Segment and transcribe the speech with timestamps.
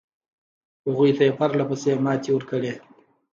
[0.87, 2.73] هغوی ته یې پرله پسې ماتې ورکړې.